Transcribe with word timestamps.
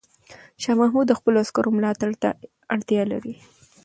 شاه 0.61 0.77
محمود 0.81 1.05
د 1.07 1.13
خپلو 1.19 1.37
عسکرو 1.43 1.75
ملاتړ 1.77 2.09
ته 2.21 2.29
اړتیا 2.73 3.03
لري. 3.11 3.33